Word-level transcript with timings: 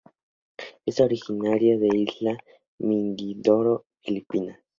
Es 0.83 0.99
originaria 0.99 1.77
de 1.77 1.87
isla 1.95 2.35
de 2.79 2.87
Mindoro 2.87 3.85
en 4.01 4.03
Filipinas. 4.15 4.59